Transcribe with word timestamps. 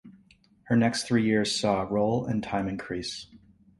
Her 0.63 0.75
next 0.75 1.03
three 1.03 1.23
years 1.23 1.55
saw 1.55 1.85
her 1.85 1.93
role 1.93 2.25
and 2.25 2.41
time 2.41 2.67
increase. 2.67 3.27